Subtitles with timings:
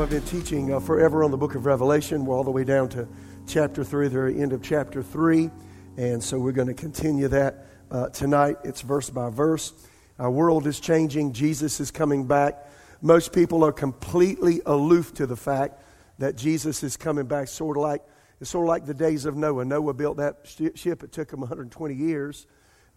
[0.00, 2.24] I've been teaching uh, forever on the book of Revelation.
[2.24, 3.06] We're all the way down to
[3.46, 5.50] chapter 3, the very end of chapter 3.
[5.98, 8.56] And so we're going to continue that uh, tonight.
[8.64, 9.74] It's verse by verse.
[10.18, 11.34] Our world is changing.
[11.34, 12.66] Jesus is coming back.
[13.02, 15.82] Most people are completely aloof to the fact
[16.18, 18.02] that Jesus is coming back, sort of like
[18.40, 19.66] it's sort of like the days of Noah.
[19.66, 20.46] Noah built that
[20.76, 21.02] ship.
[21.02, 22.46] It took him 120 years.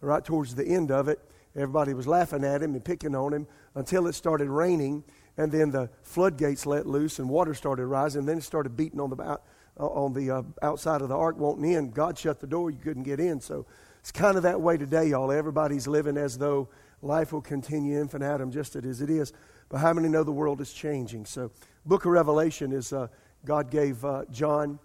[0.00, 1.20] Right towards the end of it,
[1.54, 5.04] everybody was laughing at him and picking on him until it started raining
[5.36, 8.20] and then the floodgates let loose and water started rising.
[8.20, 9.36] And then it started beating on the, uh,
[9.76, 11.90] on the uh, outside of the ark, wanting in.
[11.90, 13.40] God shut the door, you couldn't get in.
[13.40, 13.66] So
[14.00, 15.32] it's kind of that way today, y'all.
[15.32, 16.68] Everybody's living as though
[17.02, 19.32] life will continue infinitum just as it is.
[19.68, 21.26] But how many know the world is changing?
[21.26, 21.50] So,
[21.86, 23.08] book of Revelation is uh,
[23.44, 24.78] God gave uh, John,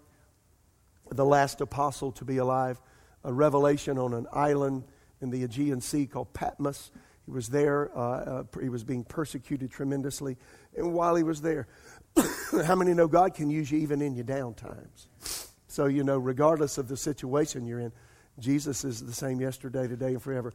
[1.10, 2.80] the last apostle, to be alive,
[3.24, 4.84] a revelation on an island
[5.20, 6.90] in the Aegean Sea called Patmos.
[7.30, 7.96] He was there.
[7.96, 10.36] Uh, uh, he was being persecuted tremendously.
[10.76, 11.68] And while he was there,
[12.66, 15.46] how many know God can use you even in your down times?
[15.68, 17.92] So, you know, regardless of the situation you're in,
[18.40, 20.52] Jesus is the same yesterday, today, and forever.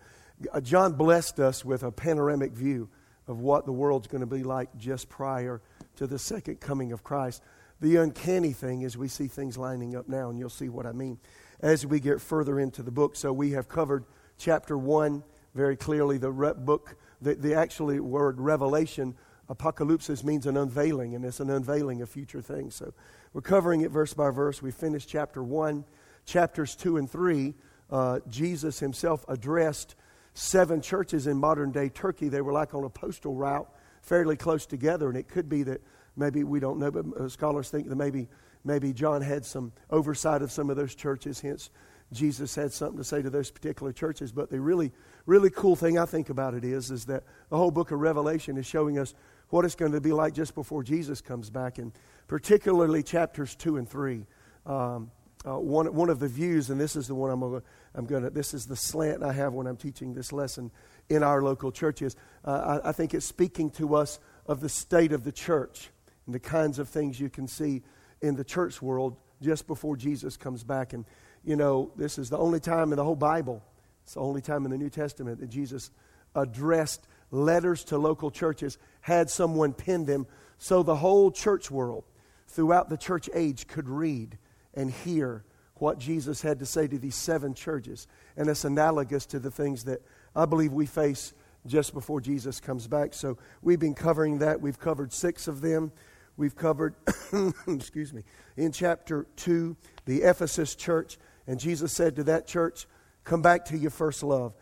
[0.51, 2.89] Uh, John blessed us with a panoramic view
[3.29, 5.61] of what the world's going to be like just prior
[5.95, 7.41] to the second coming of Christ.
[7.79, 10.91] The uncanny thing is we see things lining up now, and you'll see what I
[10.91, 11.19] mean
[11.61, 13.15] as we get further into the book.
[13.15, 14.03] So we have covered
[14.37, 15.23] chapter 1
[15.55, 19.15] very clearly the re- book, the, the actually word revelation,
[19.49, 22.75] apocalypse means an unveiling, and it's an unveiling of future things.
[22.75, 22.93] So
[23.33, 24.61] we're covering it verse by verse.
[24.61, 25.85] We finished chapter 1.
[26.25, 27.53] Chapters 2 and 3,
[27.91, 29.95] uh, Jesus himself addressed
[30.33, 32.29] seven churches in modern day Turkey.
[32.29, 33.69] They were like on a postal route,
[34.01, 35.81] fairly close together, and it could be that
[36.15, 38.27] maybe we don't know, but uh, scholars think that maybe
[38.63, 41.69] maybe John had some oversight of some of those churches, hence
[42.11, 44.31] Jesus had something to say to those particular churches.
[44.31, 44.91] But they really,
[45.25, 48.57] really cool thing I think about it is, is that the whole book of Revelation
[48.57, 49.13] is showing us
[49.49, 51.91] what it's going to be like just before Jesus comes back, and
[52.27, 54.25] particularly chapters 2 and 3.
[54.65, 55.11] Um,
[55.47, 57.61] uh, one, one of the views, and this is the one I'm going
[57.93, 60.71] I'm to, this is the slant I have when I'm teaching this lesson
[61.09, 62.15] in our local churches.
[62.43, 65.91] Uh, I, I think it's speaking to us of the state of the church
[66.25, 67.83] and the kinds of things you can see
[68.21, 70.93] in the church world just before Jesus comes back.
[70.93, 71.05] And
[71.43, 73.63] you know, this is the only time in the whole Bible,
[74.05, 75.89] it's the only time in the New Testament that Jesus
[76.35, 80.27] addressed letters to local churches, had someone pen them
[80.59, 82.03] so the whole church world
[82.47, 84.37] throughout the church age could read
[84.75, 85.43] and hear
[85.75, 88.07] what Jesus had to say to these seven churches.
[88.37, 90.01] And it's analogous to the things that
[90.35, 91.33] I believe we face
[91.65, 93.15] just before Jesus comes back.
[93.15, 94.61] So we've been covering that.
[94.61, 95.91] We've covered six of them.
[96.37, 96.93] We've covered,
[97.67, 98.21] excuse me,
[98.55, 101.17] in chapter 2, the Ephesus church.
[101.47, 102.87] And Jesus said to that church,
[103.25, 104.53] Come back to your first love.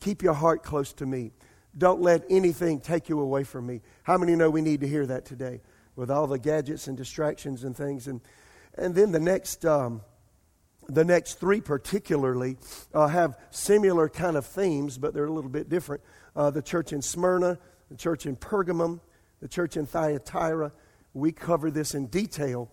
[0.00, 1.32] Keep your heart close to me.
[1.76, 3.80] Don't let anything take you away from me.
[4.02, 5.60] How many know we need to hear that today
[5.96, 8.08] with all the gadgets and distractions and things?
[8.08, 8.20] And,
[8.74, 10.02] and then the next, um,
[10.88, 12.56] the next three, particularly,
[12.92, 16.02] uh, have similar kind of themes, but they're a little bit different.
[16.34, 17.58] Uh, the church in Smyrna,
[17.88, 19.00] the church in Pergamum,
[19.40, 20.72] the church in Thyatira.
[21.14, 22.70] We cover this in detail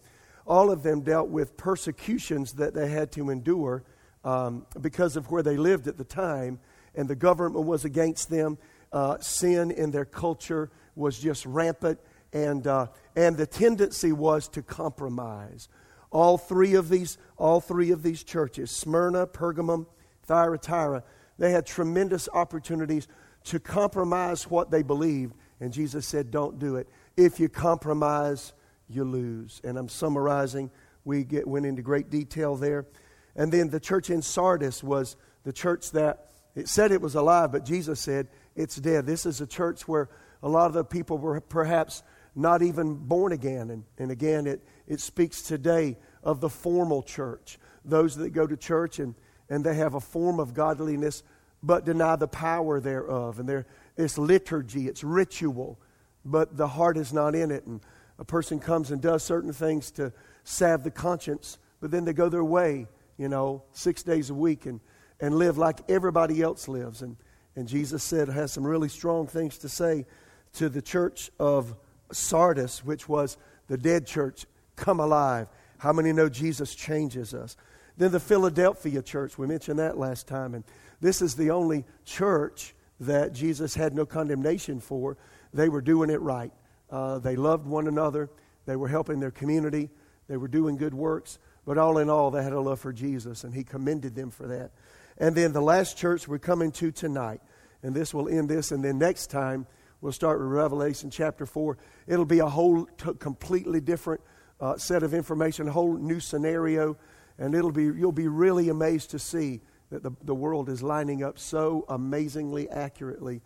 [0.48, 3.84] all of them dealt with persecutions that they had to endure
[4.26, 6.60] um, because of where they lived at the time,
[6.96, 8.58] and the government was against them.
[8.92, 12.00] Uh, sin in their culture was just rampant,
[12.34, 15.70] and, uh, and the tendency was to compromise.
[16.12, 19.86] All three of these, all three of these churches, Smyrna, Pergamum,
[20.24, 21.04] Thyatira,
[21.38, 23.08] they had tremendous opportunities
[23.46, 26.90] to compromise what they believed, and Jesus said, "Don't do it.
[27.16, 28.54] If you compromise,
[28.90, 29.62] you lose.
[29.64, 30.72] And I'm summarizing.
[31.04, 32.86] We get, went into great detail there.
[33.36, 37.52] And then the church in Sardis was the church that it said it was alive,
[37.52, 39.06] but Jesus said it's dead.
[39.06, 40.10] This is a church where
[40.42, 42.02] a lot of the people were perhaps
[42.36, 43.70] not even born again.
[43.70, 47.60] And, and again, it, it speaks today of the formal church.
[47.84, 49.16] Those that go to church and,
[49.50, 51.24] and they have a form of godliness
[51.62, 53.40] but deny the power thereof.
[53.40, 53.66] And there,
[53.98, 55.80] it's liturgy, it's ritual,
[56.24, 57.66] but the heart is not in it.
[57.66, 57.82] And
[58.20, 62.30] a person comes and does certain things to salve the conscience, but then they go
[62.30, 62.88] their way,
[63.18, 64.80] you know, six days a week and,
[65.20, 67.02] and live like everybody else lives.
[67.02, 67.18] And,
[67.56, 70.06] and Jesus said, has some really strong things to say
[70.54, 71.76] to the church of
[72.12, 74.46] Sardis, which was the dead church,
[74.76, 75.48] come alive.
[75.78, 77.58] How many know Jesus changes us?
[77.98, 80.64] Then the Philadelphia church, we mentioned that last time, and
[81.02, 85.18] this is the only church that Jesus had no condemnation for.
[85.54, 86.52] They were doing it right.
[86.90, 88.30] Uh, they loved one another.
[88.66, 89.90] They were helping their community.
[90.28, 91.40] They were doing good works.
[91.66, 94.48] But all in all, they had a love for Jesus, and He commended them for
[94.48, 94.72] that.
[95.18, 97.42] And then the last church we're coming to tonight,
[97.82, 99.66] and this will end this, and then next time
[100.06, 101.80] We'll start with Revelation chapter 4.
[102.06, 104.22] It'll be a whole t- completely different
[104.62, 106.96] uh, set of information, a whole new scenario,
[107.40, 111.24] and it'll be, you'll be really amazed to see that the, the world is lining
[111.24, 113.42] up so amazingly accurately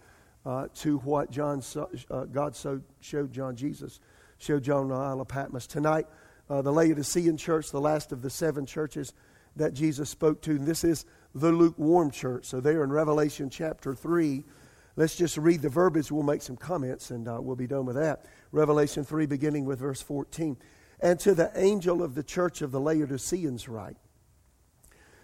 [0.46, 1.64] uh, to what John
[2.12, 4.02] uh, God so showed John Jesus,
[4.38, 5.66] showed John on the Isle of Patmos.
[5.66, 6.08] Tonight,
[6.50, 9.14] uh, the Laodicean church, the last of the seven churches
[9.56, 11.06] that Jesus spoke to, and this is
[11.36, 12.46] the lukewarm church.
[12.46, 14.44] So, there in Revelation chapter 3,
[14.96, 16.12] let's just read the verbiage.
[16.12, 18.26] We'll make some comments and uh, we'll be done with that.
[18.52, 20.58] Revelation 3, beginning with verse 14.
[21.02, 23.98] And to the angel of the church of the Laodiceans, write,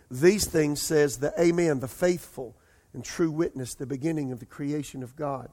[0.09, 2.55] These things says the Amen, the faithful
[2.93, 5.49] and true witness, the beginning of the creation of God.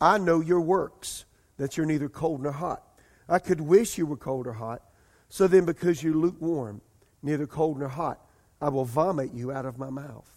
[0.00, 1.24] I know your works,
[1.56, 2.82] that you're neither cold nor hot.
[3.28, 4.82] I could wish you were cold or hot.
[5.28, 6.80] So then, because you're lukewarm,
[7.22, 8.20] neither cold nor hot,
[8.60, 10.30] I will vomit you out of my mouth.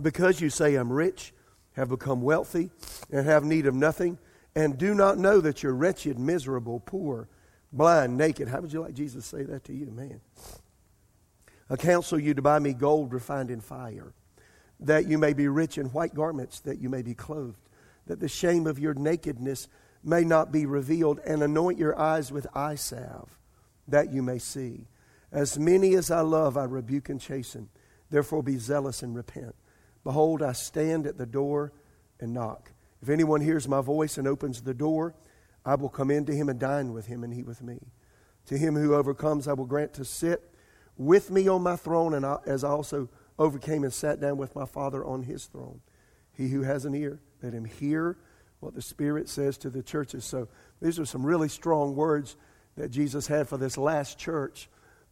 [0.00, 1.32] Because you say, I'm rich,
[1.74, 2.70] have become wealthy,
[3.10, 4.18] and have need of nothing,
[4.54, 7.28] and do not know that you're wretched, miserable, poor,
[7.72, 8.48] blind, naked.
[8.48, 10.20] How would you like Jesus to say that to you, man?
[11.70, 14.12] I counsel you to buy me gold refined in fire,
[14.80, 17.56] that you may be rich in white garments, that you may be clothed,
[18.06, 19.68] that the shame of your nakedness
[20.04, 23.38] may not be revealed, and anoint your eyes with eye salve,
[23.88, 24.86] that you may see.
[25.30, 27.68] As many as I love, I rebuke and chasten.
[28.10, 29.54] Therefore, be zealous and repent.
[30.04, 31.72] Behold, I stand at the door
[32.20, 32.72] and knock.
[33.00, 35.14] If anyone hears my voice and opens the door,
[35.64, 37.78] I will come in to him and dine with him, and he with me.
[38.46, 40.50] To him who overcomes, I will grant to sit
[40.96, 43.08] with me on my throne, and I, as I also
[43.38, 45.80] overcame and sat down with my Father on his throne.
[46.32, 48.18] He who has an ear, let him hear
[48.62, 50.24] what the Spirit says to the churches.
[50.24, 50.46] So
[50.80, 52.36] these are some really strong words
[52.76, 54.68] that Jesus had for this last church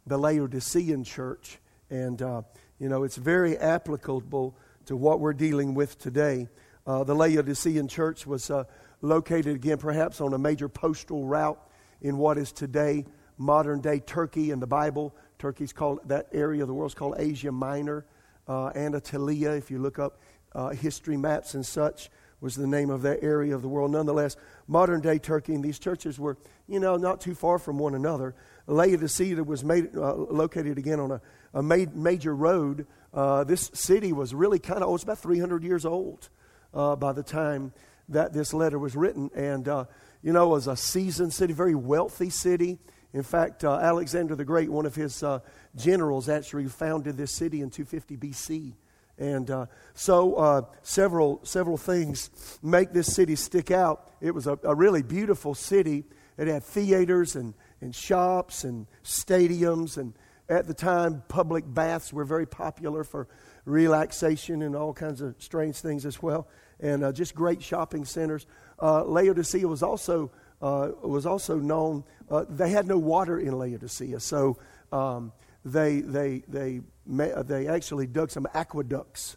[0.07, 1.59] the Laodicean church.
[1.91, 2.43] And, uh,
[2.79, 4.57] you know, it's very applicable
[4.87, 6.49] to what we're dealing with today.
[6.87, 8.65] Uh, the Laodicean church was uh,
[9.03, 11.61] located, again, perhaps on a major postal route
[12.01, 13.05] in what is today
[13.37, 15.15] modern day Turkey in the Bible.
[15.39, 18.07] Turkey's called, that area of the world is called Asia Minor.
[18.47, 20.21] Uh, Anatolia, if you look up
[20.55, 23.91] uh, history maps and such, was the name of that area of the world.
[23.91, 27.95] Nonetheless, modern day Turkey and these churches were, you know, not too far from one
[27.95, 28.35] another.
[28.67, 31.21] Laodicea was made, uh, located again on a,
[31.55, 32.87] a made, major road.
[33.13, 36.29] Uh, this city was really kind of, oh, it's about 300 years old
[36.73, 37.73] uh, by the time
[38.09, 39.31] that this letter was written.
[39.35, 39.85] And, uh,
[40.23, 42.79] you know, it was a seasoned city, very wealthy city.
[43.13, 45.41] In fact, uh, Alexander the Great, one of his uh,
[45.77, 48.75] generals, actually founded this city in 250 BC.
[49.21, 52.31] And uh, so uh, several, several things
[52.63, 54.11] make this city stick out.
[54.23, 56.05] It was a, a, really beautiful city.
[56.39, 57.53] It had theaters and,
[57.83, 59.99] and shops and stadiums.
[59.99, 60.15] And
[60.49, 63.29] at the time, public baths were very popular for
[63.67, 66.49] relaxation and all kinds of strange things as well.
[66.81, 68.47] And uh, just great shopping centers.
[68.81, 70.31] Uh, Laodicea was also,
[70.63, 74.19] uh, was also known, uh, they had no water in Laodicea.
[74.21, 74.57] So
[74.93, 76.81] um, they, they, they
[77.19, 79.37] they actually dug some aqueducts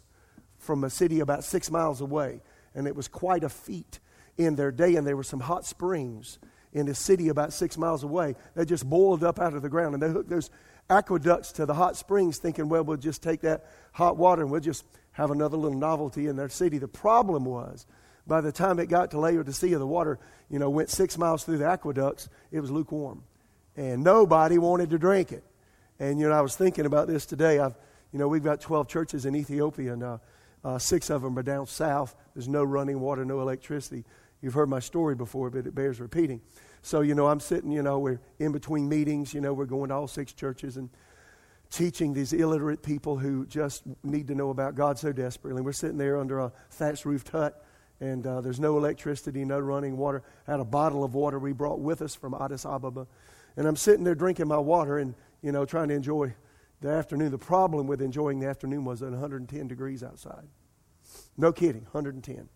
[0.58, 2.40] from a city about six miles away.
[2.74, 4.00] And it was quite a feat
[4.36, 4.96] in their day.
[4.96, 6.38] And there were some hot springs
[6.72, 8.34] in a city about six miles away.
[8.54, 9.94] They just boiled up out of the ground.
[9.94, 10.50] And they hooked those
[10.90, 14.60] aqueducts to the hot springs, thinking, well, we'll just take that hot water and we'll
[14.60, 16.78] just have another little novelty in their city.
[16.78, 17.86] The problem was,
[18.26, 20.18] by the time it got to Laodicea, the water,
[20.50, 22.28] you know, went six miles through the aqueducts.
[22.50, 23.22] It was lukewarm.
[23.76, 25.44] And nobody wanted to drink it.
[25.98, 27.58] And, you know, I was thinking about this today.
[27.58, 27.76] I've,
[28.12, 30.18] you know, we've got 12 churches in Ethiopia, and uh,
[30.64, 32.14] uh, six of them are down south.
[32.34, 34.04] There's no running water, no electricity.
[34.40, 36.40] You've heard my story before, but it bears repeating.
[36.82, 39.88] So, you know, I'm sitting, you know, we're in between meetings, you know, we're going
[39.88, 40.90] to all six churches and
[41.70, 45.58] teaching these illiterate people who just need to know about God so desperately.
[45.58, 47.64] And we're sitting there under a thatched roofed hut,
[48.00, 50.22] and uh, there's no electricity, no running water.
[50.46, 53.06] I had a bottle of water we brought with us from Addis Ababa.
[53.56, 56.34] And I'm sitting there drinking my water, and you know, trying to enjoy
[56.80, 57.30] the afternoon.
[57.30, 60.48] The problem with enjoying the afternoon was at 110 degrees outside.
[61.36, 62.48] No kidding, 110.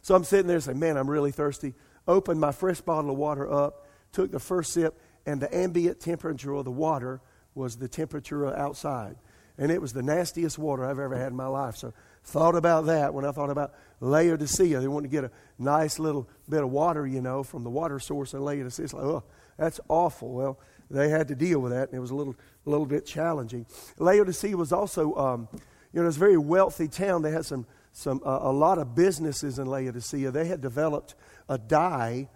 [0.00, 1.74] So I'm sitting there saying, man, I'm really thirsty.
[2.08, 6.54] Opened my fresh bottle of water up, took the first sip, and the ambient temperature
[6.54, 7.20] of the water
[7.54, 9.16] was the temperature outside.
[9.58, 11.76] And it was the nastiest water I've ever had in my life.
[11.76, 11.92] So
[12.24, 14.80] thought about that when I thought about Laodicea.
[14.80, 17.98] They wanted to get a nice little bit of water, you know, from the water
[17.98, 18.84] source in Laodicea.
[18.84, 19.24] It's like, oh,
[19.58, 20.32] that's awful.
[20.32, 20.58] Well,
[20.90, 22.34] they had to deal with that, and it was a little,
[22.66, 23.66] a little bit challenging.
[23.98, 27.22] Laodicea was also, um, you know, it was a very wealthy town.
[27.22, 30.30] They had some, some uh, a lot of businesses in Laodicea.
[30.30, 31.14] They had developed
[31.48, 32.28] a dye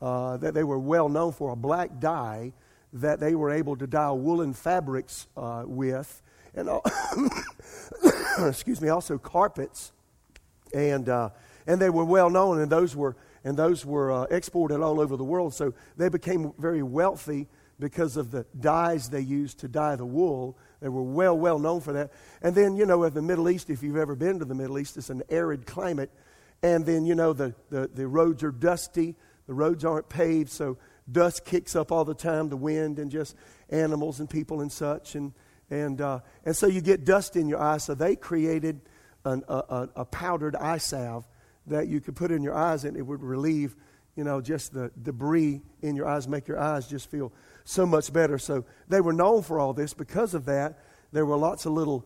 [0.00, 2.52] uh, that they were well known for, a black dye
[2.92, 6.22] that they were able to dye woolen fabrics uh, with,
[6.54, 6.68] and
[8.46, 9.92] excuse me, also carpets
[10.72, 11.30] And, uh,
[11.66, 15.16] and they were well known, and those were, and those were uh, exported all over
[15.16, 15.54] the world.
[15.54, 17.46] So they became very wealthy
[17.78, 20.58] because of the dyes they used to dye the wool.
[20.80, 22.12] They were well, well known for that.
[22.42, 24.78] And then, you know, in the Middle East, if you've ever been to the Middle
[24.78, 26.10] East, it's an arid climate.
[26.62, 29.14] And then, you know, the, the, the roads are dusty,
[29.46, 30.76] the roads aren't paved, so
[31.10, 33.36] dust kicks up all the time, the wind and just
[33.70, 35.14] animals and people and such.
[35.14, 35.32] And,
[35.70, 37.84] and, uh, and so you get dust in your eyes.
[37.84, 38.80] So they created
[39.24, 41.26] an, a, a, powdered eye salve
[41.66, 43.76] that you could put in your eyes and it would relieve,
[44.18, 47.32] you know, just the debris in your eyes, make your eyes just feel
[47.62, 48.36] so much better.
[48.36, 49.94] So they were known for all this.
[49.94, 50.80] Because of that,
[51.12, 52.04] there were lots of little,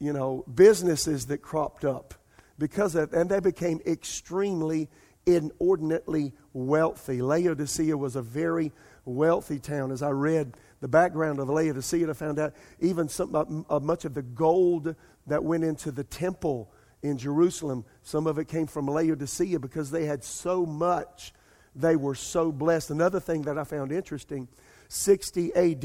[0.00, 2.14] you know, businesses that cropped up
[2.58, 4.88] because of, and they became extremely,
[5.24, 7.22] inordinately wealthy.
[7.22, 8.72] Laodicea was a very
[9.04, 9.92] wealthy town.
[9.92, 13.36] As I read the background of Laodicea, I found out even some,
[13.70, 14.96] uh, much of the gold
[15.28, 16.72] that went into the temple
[17.04, 21.32] in Jerusalem, some of it came from Laodicea because they had so much.
[21.74, 22.90] They were so blessed.
[22.90, 24.48] Another thing that I found interesting
[24.88, 25.84] 60 AD,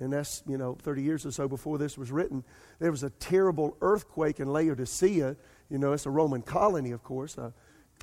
[0.00, 2.42] and that's, you know, 30 years or so before this was written,
[2.78, 5.36] there was a terrible earthquake in Laodicea.
[5.68, 7.36] You know, it's a Roman colony, of course.
[7.36, 7.50] Uh,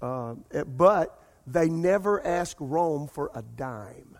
[0.01, 0.35] uh,
[0.65, 4.17] but they never asked Rome for a dime.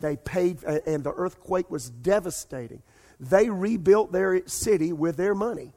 [0.00, 2.82] They paid, and the earthquake was devastating.
[3.20, 5.72] They rebuilt their city with their money.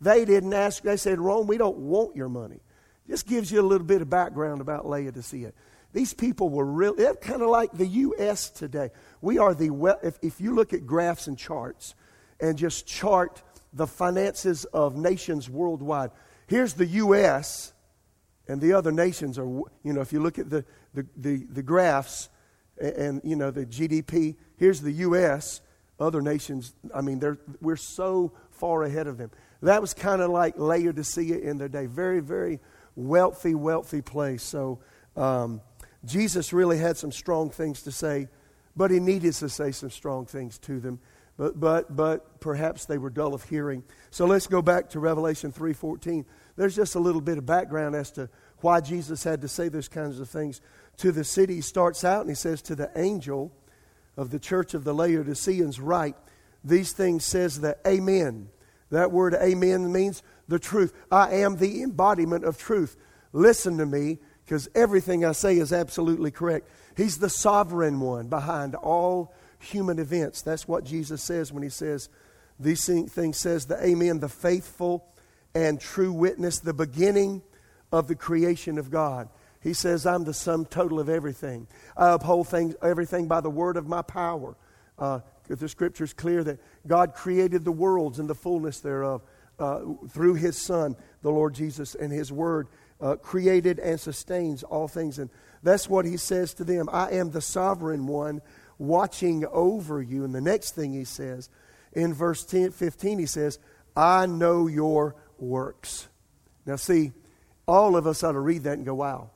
[0.00, 2.60] They didn't ask, they said, Rome, we don't want your money.
[3.08, 5.52] Just gives you a little bit of background about Laodicea.
[5.96, 8.50] These people were really, they're kind of like the U.S.
[8.50, 8.90] today.
[9.22, 11.94] We are the, well, if, if you look at graphs and charts
[12.38, 16.10] and just chart the finances of nations worldwide,
[16.48, 17.72] here's the U.S.,
[18.46, 21.62] and the other nations are, you know, if you look at the, the, the, the
[21.62, 22.28] graphs
[22.78, 25.62] and, and, you know, the GDP, here's the U.S.,
[25.98, 27.22] other nations, I mean,
[27.62, 29.30] we're so far ahead of them.
[29.62, 31.86] That was kind of like Laodicea in their day.
[31.86, 32.60] Very, very
[32.96, 34.42] wealthy, wealthy place.
[34.42, 34.80] So
[35.16, 35.62] um,
[36.04, 38.28] Jesus really had some strong things to say,
[38.76, 41.00] but he needed to say some strong things to them.
[41.36, 43.82] But, but, but perhaps they were dull of hearing.
[44.10, 46.24] So let's go back to Revelation 3.14.
[46.56, 49.88] There's just a little bit of background as to why Jesus had to say those
[49.88, 50.62] kinds of things
[50.98, 51.56] to the city.
[51.56, 53.52] He starts out and he says to the angel
[54.16, 56.16] of the church of the Laodiceans, write,
[56.64, 58.48] these things says the Amen,
[58.90, 60.92] that word amen means the truth.
[61.10, 62.96] I am the embodiment of truth.
[63.32, 66.70] Listen to me because everything I say is absolutely correct.
[66.96, 70.40] He's the sovereign one behind all human events.
[70.40, 72.08] That's what Jesus says when he says
[72.58, 75.04] these things says the amen, the faithful
[75.54, 77.42] and true witness, the beginning
[77.90, 79.28] of the creation of God.
[79.60, 81.66] He says, I'm the sum total of everything.
[81.96, 84.56] I uphold things, everything by the word of my power.
[84.96, 89.22] Uh, the scripture is clear that God created the worlds and the fullness thereof
[89.58, 92.68] uh, through his Son, the Lord Jesus, and his word
[93.00, 95.18] uh, created and sustains all things.
[95.18, 95.30] And
[95.62, 98.40] that's what he says to them I am the sovereign one
[98.78, 100.24] watching over you.
[100.24, 101.48] And the next thing he says
[101.92, 103.58] in verse 10, 15, he says,
[103.96, 106.08] I know your works.
[106.66, 107.12] Now, see,
[107.66, 109.30] all of us ought to read that and go, wow.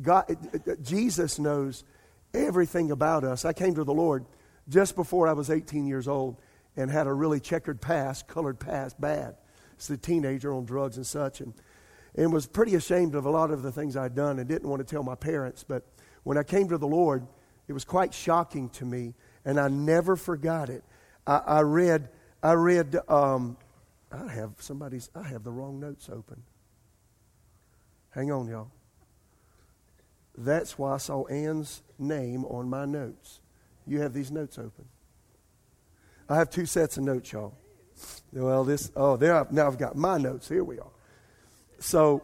[0.00, 0.36] God,
[0.82, 1.84] Jesus knows
[2.34, 3.44] everything about us.
[3.44, 4.24] I came to the Lord
[4.68, 6.36] just before I was 18 years old
[6.76, 9.36] and had a really checkered past, colored past, bad.
[9.78, 11.52] As a teenager on drugs and such, and,
[12.14, 14.86] and was pretty ashamed of a lot of the things I'd done and didn't want
[14.86, 15.64] to tell my parents.
[15.64, 15.84] But
[16.24, 17.26] when I came to the Lord,
[17.68, 19.14] it was quite shocking to me,
[19.44, 20.84] and I never forgot it.
[21.26, 22.08] I, I read,
[22.42, 23.56] I read, um,
[24.10, 26.42] I have somebody's, I have the wrong notes open.
[28.10, 28.70] Hang on, y'all.
[30.36, 33.40] That's why I saw Ann's name on my notes.
[33.86, 34.84] You have these notes open.
[36.28, 37.54] I have two sets of notes, y'all.
[38.32, 40.48] Well, this, oh, there, now I've got my notes.
[40.48, 40.90] Here we are.
[41.82, 42.22] So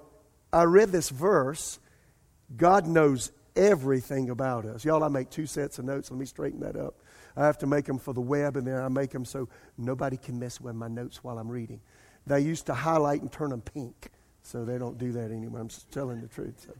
[0.52, 1.78] I read this verse.
[2.56, 4.84] God knows everything about us.
[4.84, 6.10] Y'all, I make two sets of notes.
[6.10, 6.94] Let me straighten that up.
[7.36, 10.16] I have to make them for the web, and then I make them so nobody
[10.16, 11.80] can mess with my notes while I'm reading.
[12.26, 14.10] They used to highlight and turn them pink,
[14.42, 15.60] so they don't do that anymore.
[15.60, 16.66] I'm just telling the truth.
[16.66, 16.74] So.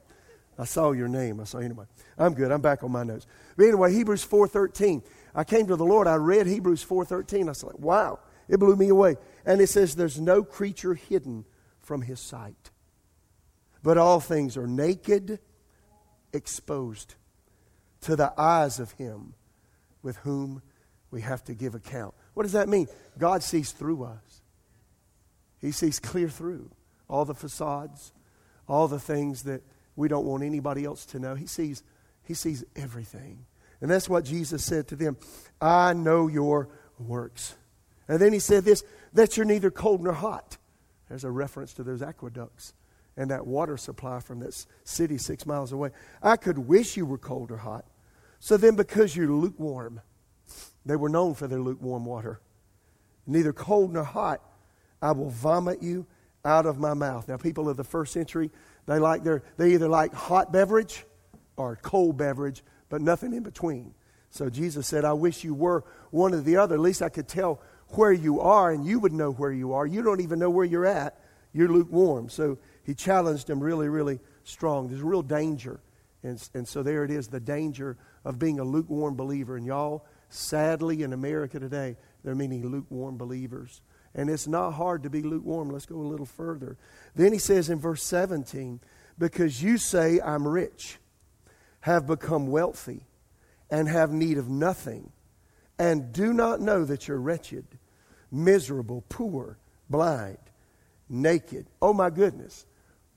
[0.59, 1.41] I saw your name.
[1.41, 1.85] I saw anyway.
[2.17, 2.51] I'm good.
[2.51, 3.27] I'm back on my notes.
[3.57, 5.03] But anyway, Hebrews 4:13.
[5.35, 6.07] I came to the Lord.
[6.07, 7.47] I read Hebrews 4:13.
[7.47, 8.19] I was like, wow,
[8.49, 9.17] it blew me away.
[9.47, 11.45] And it says, "There's no creature hidden
[11.89, 12.71] from His sight,
[13.83, 15.41] but all things are naked,
[16.35, 17.15] exposed
[18.03, 19.33] to the eyes of Him
[20.03, 20.61] with whom
[21.11, 22.89] we have to give account." What does that mean?
[23.17, 24.43] God sees through us.
[25.61, 26.71] He sees clear through
[27.09, 28.13] all the facades,
[28.69, 29.63] all the things that
[29.97, 31.35] we don't want anybody else to know.
[31.35, 31.83] He sees,
[32.23, 33.47] he sees everything.
[33.81, 35.17] And that's what Jesus said to them
[35.59, 36.69] I know your
[36.99, 37.57] works.
[38.07, 40.59] And then he said this that you're neither cold nor hot.
[41.09, 42.75] There's a reference to those aqueducts
[43.17, 45.91] and that water supply from that city six miles away.
[46.23, 47.85] I could wish you were cold or hot.
[48.39, 50.01] So then, because you're lukewarm,
[50.87, 52.41] they were known for their lukewarm water.
[53.27, 54.41] Neither cold nor hot,
[55.03, 56.07] I will vomit you
[56.45, 57.29] out of my mouth.
[57.29, 58.51] Now, people of the first century,
[58.87, 61.05] they like their they either like hot beverage
[61.57, 63.95] or cold beverage, but nothing in between.
[64.31, 66.77] So Jesus said, I wish you were one or the other.
[66.77, 69.87] At least I could tell where you are, and you would know where you are.
[69.87, 71.19] You don't even know where you're at.
[71.53, 72.29] You're lukewarm.
[72.29, 74.89] So he challenged him really, really strong.
[74.89, 75.81] There's real danger.
[76.23, 79.57] And, and so there it is the danger of being a lukewarm believer.
[79.57, 83.81] And y'all, sadly, in America today, there are many lukewarm believers.
[84.15, 85.71] And it's not hard to be lukewarm.
[85.71, 86.77] Let's go a little further.
[87.15, 88.81] Then he says in verse 17,
[89.19, 90.99] Because you say, I'm rich,
[91.81, 93.07] have become wealthy,
[93.71, 95.13] and have need of nothing,
[95.79, 97.65] and do not know that you're wretched,
[98.31, 99.59] miserable, poor,
[99.89, 100.39] blind,
[101.09, 101.67] naked.
[101.81, 102.67] Oh my goodness.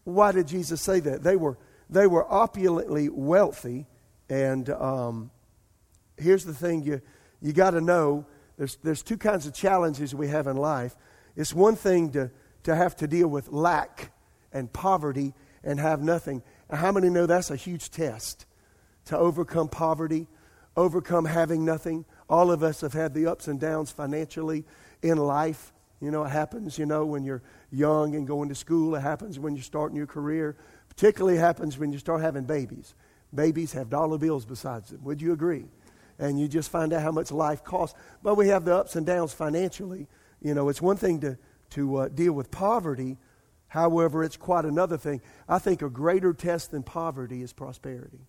[0.03, 1.23] Why did Jesus say that?
[1.23, 1.57] They were,
[1.89, 3.87] they were opulently wealthy.
[4.29, 5.31] And um,
[6.17, 7.01] here's the thing you,
[7.41, 8.25] you got to know
[8.57, 10.95] there's, there's two kinds of challenges we have in life.
[11.35, 12.31] It's one thing to,
[12.63, 14.11] to have to deal with lack
[14.53, 16.43] and poverty and have nothing.
[16.69, 18.45] How many know that's a huge test?
[19.05, 20.27] To overcome poverty,
[20.75, 22.05] overcome having nothing.
[22.31, 24.63] All of us have had the ups and downs financially
[25.01, 25.73] in life.
[25.99, 28.95] You know, it happens, you know, when you're young and going to school.
[28.95, 30.55] It happens when you're starting your career.
[30.87, 32.95] Particularly happens when you start having babies.
[33.35, 35.03] Babies have dollar bills besides them.
[35.03, 35.65] Would you agree?
[36.19, 37.99] And you just find out how much life costs.
[38.23, 40.07] But we have the ups and downs financially.
[40.41, 41.37] You know, it's one thing to,
[41.71, 43.17] to uh, deal with poverty.
[43.67, 45.19] However, it's quite another thing.
[45.49, 48.21] I think a greater test than poverty is prosperity.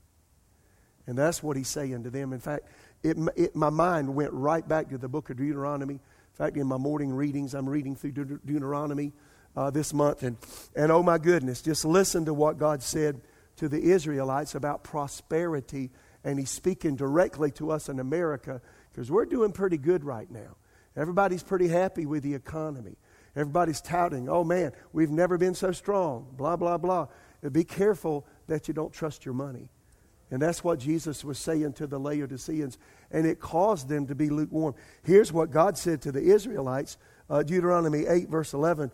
[1.07, 2.33] And that's what he's saying to them.
[2.33, 2.69] In fact,
[3.03, 5.95] it, it, my mind went right back to the book of Deuteronomy.
[5.95, 6.01] In
[6.35, 9.13] fact, in my morning readings, I'm reading through De- Deuteronomy
[9.57, 10.23] uh, this month.
[10.23, 10.37] And,
[10.75, 13.21] and oh my goodness, just listen to what God said
[13.57, 15.91] to the Israelites about prosperity.
[16.25, 18.61] And he's speaking directly to us in America
[18.93, 20.57] because we're doing pretty good right now.
[20.97, 22.97] Everybody's pretty happy with the economy.
[23.35, 27.07] Everybody's touting, oh man, we've never been so strong, blah, blah, blah.
[27.51, 29.71] Be careful that you don't trust your money.
[30.33, 32.79] And that's what Jesus was saying to the Laodiceans.
[33.11, 34.75] And it caused them to be lukewarm.
[35.05, 36.97] Here's what God said to the Israelites
[37.29, 38.91] uh, Deuteronomy 8, verse 11.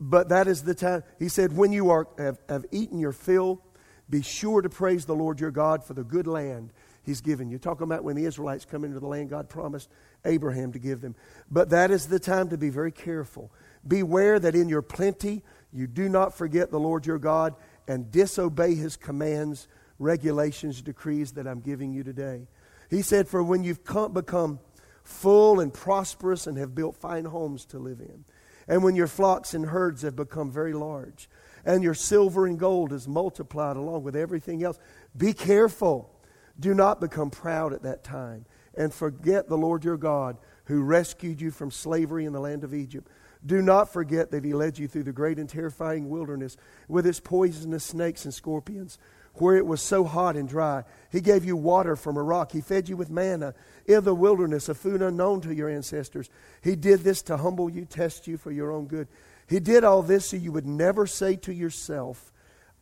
[0.00, 3.62] But that is the time, he said, when you are, have, have eaten your fill,
[4.08, 6.72] be sure to praise the Lord your God for the good land
[7.04, 7.58] he's given you.
[7.58, 9.90] Talking about when the Israelites come into the land God promised
[10.24, 11.14] Abraham to give them.
[11.50, 13.52] But that is the time to be very careful.
[13.86, 17.54] Beware that in your plenty you do not forget the Lord your God
[17.86, 19.68] and disobey his commands
[20.00, 22.48] regulations, decrees that I'm giving you today.
[22.88, 24.58] He said, For when you've come, become
[25.04, 28.24] full and prosperous and have built fine homes to live in,
[28.66, 31.28] and when your flocks and herds have become very large,
[31.64, 34.78] and your silver and gold is multiplied along with everything else,
[35.16, 36.10] be careful.
[36.58, 41.40] Do not become proud at that time and forget the Lord your God who rescued
[41.40, 43.08] you from slavery in the land of Egypt.
[43.44, 47.20] Do not forget that he led you through the great and terrifying wilderness with its
[47.20, 48.98] poisonous snakes and scorpions
[49.40, 50.84] where it was so hot and dry.
[51.10, 52.52] He gave you water from a rock.
[52.52, 53.54] He fed you with manna
[53.86, 56.30] in the wilderness, a food unknown to your ancestors.
[56.62, 59.08] He did this to humble you, test you for your own good.
[59.48, 62.32] He did all this so you would never say to yourself,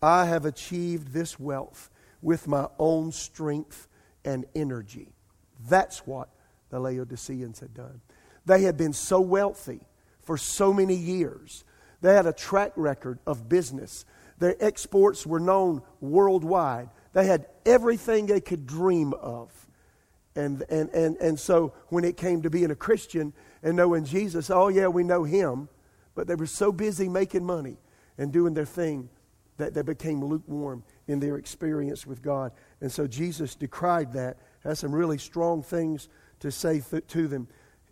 [0.03, 1.91] I have achieved this wealth
[2.21, 3.89] with my own strength
[4.25, 5.13] and energy.
[5.69, 6.29] That's what
[6.71, 8.01] the Laodiceans had done.
[8.47, 9.81] They had been so wealthy
[10.21, 11.65] for so many years.
[12.01, 14.05] They had a track record of business.
[14.39, 16.91] Their exports were known worldwide.
[17.13, 19.53] They had everything they could dream of.
[20.37, 24.51] And, and, and, and so when it came to being a Christian and knowing Jesus,
[24.51, 25.69] oh, yeah, we know him,
[26.15, 27.77] but they were so busy making money
[28.17, 29.09] and doing their thing
[29.57, 32.53] that they became lukewarm in their experience with God.
[32.81, 36.09] And so Jesus decried that, has some really strong things
[36.41, 37.49] to say th- to them.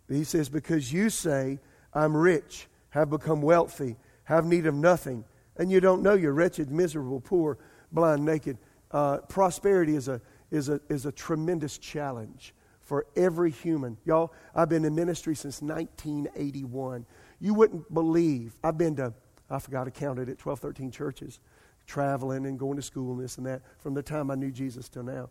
[0.07, 1.59] He says, Because you say,
[1.93, 5.25] I'm rich, have become wealthy, have need of nothing
[5.57, 7.57] and you don't know you're wretched, miserable, poor,
[7.91, 8.57] blind, naked.
[8.91, 13.97] Uh, prosperity is a, is, a, is a tremendous challenge for every human.
[14.05, 17.05] Y'all, I've been in ministry since 1981.
[17.39, 19.13] You wouldn't believe, I've been to,
[19.49, 21.39] I forgot to count it, at 12, 13 churches,
[21.85, 24.87] traveling and going to school and this and that from the time I knew Jesus
[24.89, 25.29] till now.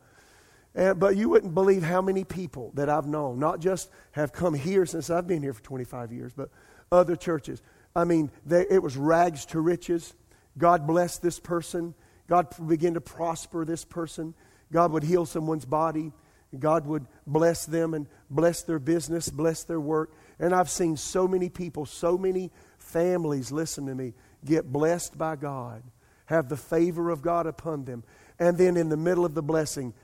[0.75, 4.53] And, but you wouldn't believe how many people that I've known, not just have come
[4.53, 6.51] here since I've been here for 25 years, but
[6.93, 7.63] other churches
[7.97, 10.15] I mean, they, it was rags to riches.
[10.59, 11.95] God blessed this person.
[12.29, 14.35] God began to prosper this person.
[14.71, 16.13] God would heal someone's body.
[16.59, 20.13] God would bless them and bless their business, bless their work.
[20.39, 24.13] And I've seen so many people, so many families, listen to me,
[24.45, 25.83] get blessed by God.
[26.27, 28.05] have the favor of God upon them.
[28.39, 29.95] And then in the middle of the blessing,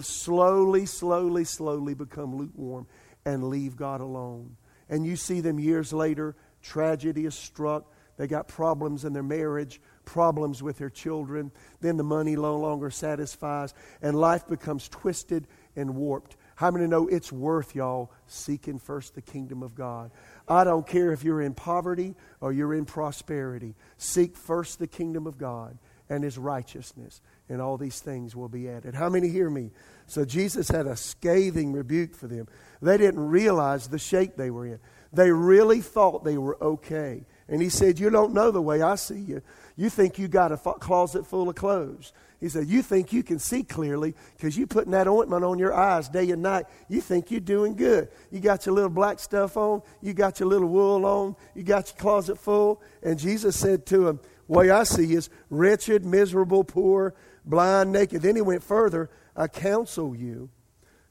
[0.00, 2.86] slowly, slowly, slowly become lukewarm
[3.24, 4.56] and leave God alone.
[4.88, 7.92] And you see them years later, tragedy is struck.
[8.16, 11.52] They got problems in their marriage, problems with their children.
[11.80, 15.46] Then the money no longer satisfies, and life becomes twisted
[15.76, 16.36] and warped.
[16.56, 20.12] How many know it's worth, y'all, seeking first the kingdom of God?
[20.48, 23.74] I don't care if you're in poverty or you're in prosperity.
[23.98, 28.68] Seek first the kingdom of God and his righteousness, and all these things will be
[28.68, 28.94] added.
[28.94, 29.70] How many hear me?
[30.06, 32.46] So Jesus had a scathing rebuke for them.
[32.82, 34.78] They didn't realize the shape they were in.
[35.14, 37.24] They really thought they were okay.
[37.48, 39.42] And he said, You don't know the way I see you.
[39.76, 42.12] You think you got a closet full of clothes.
[42.40, 45.74] He said, You think you can see clearly because you're putting that ointment on your
[45.74, 46.66] eyes day and night.
[46.88, 48.08] You think you're doing good.
[48.30, 49.82] You got your little black stuff on.
[50.02, 51.36] You got your little wool on.
[51.54, 52.82] You got your closet full.
[53.02, 58.22] And Jesus said to him, Way I see is wretched, miserable, poor, blind, naked.
[58.22, 59.10] Then he went further.
[59.36, 60.50] I counsel you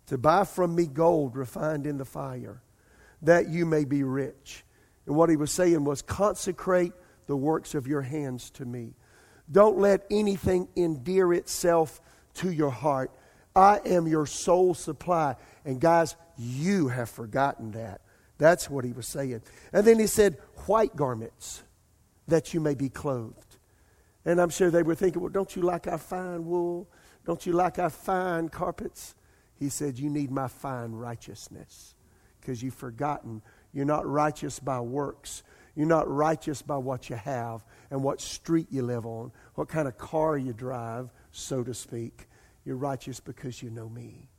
[0.07, 2.61] to buy from me gold refined in the fire,
[3.23, 4.63] that you may be rich.
[5.05, 6.93] And what he was saying was, consecrate
[7.27, 8.93] the works of your hands to me.
[9.51, 11.99] Don't let anything endear itself
[12.35, 13.11] to your heart.
[13.55, 15.35] I am your sole supply.
[15.65, 18.01] And guys, you have forgotten that.
[18.37, 19.41] That's what he was saying.
[19.71, 21.63] And then he said, white garments
[22.27, 23.57] that you may be clothed.
[24.25, 26.87] And I'm sure they were thinking, well, don't you like our fine wool?
[27.25, 29.15] Don't you like our fine carpets?
[29.59, 31.95] He said, You need my fine righteousness
[32.43, 33.41] because you've forgotten
[33.73, 35.43] you're not righteous by works.
[35.75, 39.87] You're not righteous by what you have and what street you live on, what kind
[39.87, 42.27] of car you drive, so to speak.
[42.65, 44.29] You're righteous because you know me.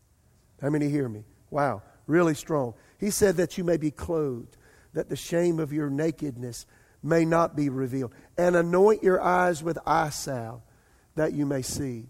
[0.63, 1.25] How many hear me?
[1.51, 2.75] Wow, really strong.
[2.99, 4.57] He said that you may be clothed,
[4.93, 6.67] that the shame of your nakedness
[7.03, 10.63] may not be revealed, and anoint your eyes with eye salve
[11.17, 12.07] that you may see.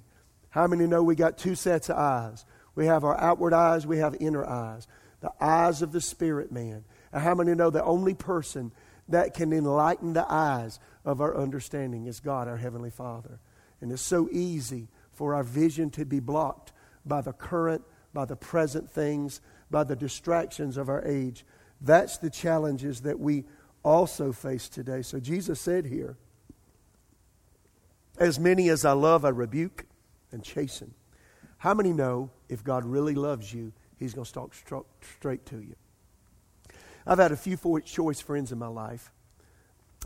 [0.51, 2.45] How many know we got two sets of eyes?
[2.75, 4.87] We have our outward eyes, we have inner eyes.
[5.25, 6.85] The eyes of the spirit man.
[7.11, 8.73] And how many know the only person
[9.09, 13.41] that can enlighten the eyes of our understanding is God, our Heavenly Father?
[13.81, 16.75] And it's so easy for our vision to be blocked
[17.07, 17.83] by the current,
[18.13, 21.47] by the present things, by the distractions of our age.
[21.81, 23.45] That's the challenges that we
[23.83, 25.01] also face today.
[25.01, 26.19] So Jesus said here,
[28.19, 29.87] As many as I love, I rebuke
[30.33, 30.93] and chasten.
[31.57, 34.55] How many know if God really loves you, He's going to talk
[35.03, 35.77] straight to you?
[37.07, 39.13] I've had a few choice friends in my life,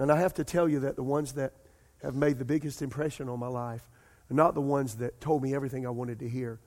[0.01, 1.53] and I have to tell you that the ones that
[2.03, 3.89] have made the biggest impression on my life
[4.31, 6.61] are not the ones that told me everything I wanted to hear,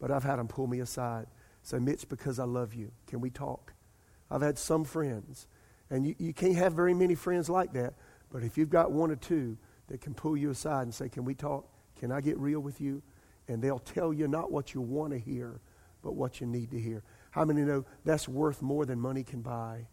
[0.00, 1.26] but I've had them pull me aside.
[1.62, 3.72] Say, Mitch, because I love you, can we talk?
[4.30, 5.46] I've had some friends,
[5.90, 7.94] and you, you can't have very many friends like that,
[8.30, 9.56] but if you've got one or two
[9.88, 11.66] that can pull you aside and say, Can we talk?
[11.98, 13.02] Can I get real with you?
[13.48, 15.60] And they'll tell you not what you want to hear,
[16.08, 17.02] but what you need to hear.
[17.32, 19.86] How many know that's worth more than money can buy?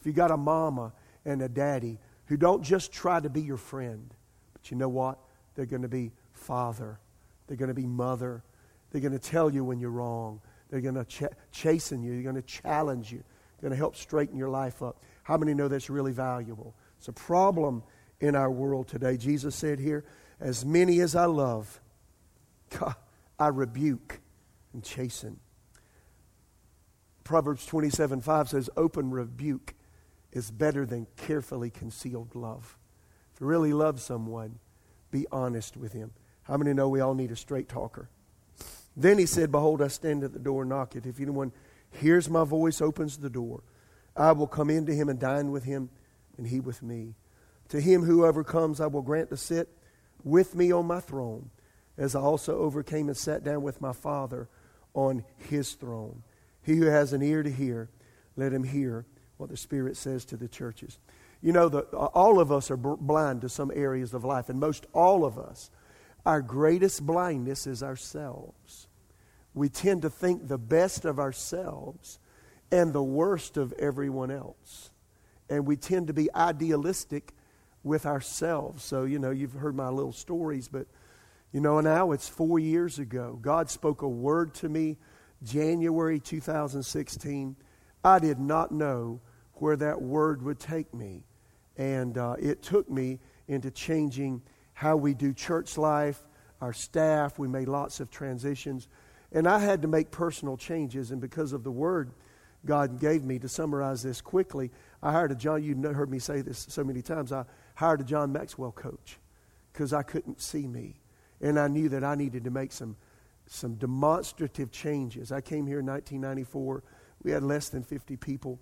[0.00, 0.92] If you got a mama
[1.24, 4.12] and a daddy who don't just try to be your friend,
[4.52, 5.20] but you know what?
[5.54, 6.98] They're going to be father.
[7.46, 8.42] They're going to be mother.
[8.90, 10.40] They're going to tell you when you're wrong.
[10.70, 12.14] They're going to ch- chasten you.
[12.14, 13.22] They're going to challenge you.
[13.60, 15.04] They're going to help straighten your life up.
[15.22, 16.74] How many know that's really valuable?
[16.98, 17.84] It's a problem
[18.18, 19.16] in our world today.
[19.16, 20.04] Jesus said here,
[20.40, 21.80] as many as I love,
[22.76, 22.96] God,
[23.38, 24.20] I rebuke
[24.72, 25.40] and chasten.
[27.24, 29.74] Proverbs 27 5 says, Open rebuke
[30.32, 32.78] is better than carefully concealed love.
[33.34, 34.58] If you really love someone,
[35.10, 36.12] be honest with him.
[36.42, 38.08] How many know we all need a straight talker?
[38.96, 41.06] Then he said, Behold, I stand at the door and knock it.
[41.06, 41.52] If anyone
[41.90, 43.62] hears my voice, opens the door,
[44.16, 45.90] I will come into him and dine with him,
[46.36, 47.14] and he with me.
[47.68, 49.68] To him who overcomes, I will grant to sit
[50.24, 51.50] with me on my throne,
[51.96, 54.48] as I also overcame and sat down with my Father
[54.94, 56.22] on his throne.
[56.62, 57.90] He who has an ear to hear,
[58.36, 60.98] let him hear what the Spirit says to the churches.
[61.40, 64.86] You know, the, all of us are blind to some areas of life, and most
[64.92, 65.70] all of us,
[66.26, 68.88] our greatest blindness is ourselves.
[69.54, 72.18] We tend to think the best of ourselves
[72.70, 74.90] and the worst of everyone else.
[75.48, 77.32] And we tend to be idealistic
[77.82, 78.84] with ourselves.
[78.84, 80.86] So, you know, you've heard my little stories, but,
[81.52, 83.38] you know, now it's four years ago.
[83.40, 84.98] God spoke a word to me
[85.42, 87.56] January 2016.
[88.04, 89.20] I did not know
[89.54, 91.24] where that word would take me.
[91.76, 94.42] And uh, it took me into changing
[94.74, 96.22] how we do church life,
[96.60, 97.38] our staff.
[97.38, 98.88] We made lots of transitions.
[99.32, 101.10] And I had to make personal changes.
[101.10, 102.12] And because of the word
[102.66, 104.70] God gave me, to summarize this quickly,
[105.02, 108.04] I hired a John, you've heard me say this so many times, I hired a
[108.04, 109.18] John Maxwell coach
[109.72, 111.00] because I couldn't see me.
[111.40, 112.96] And I knew that I needed to make some,
[113.46, 115.32] some demonstrative changes.
[115.32, 116.82] I came here in 1994.
[117.22, 118.58] We had less than 50 people.